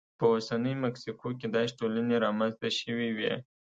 په 0.19 0.25
اوسنۍ 0.33 0.75
مکسیکو 0.83 1.27
کې 1.39 1.47
داسې 1.55 1.71
ټولنې 1.79 2.15
رامنځته 2.25 2.67
شوې 2.79 3.09
وې. 3.17 3.33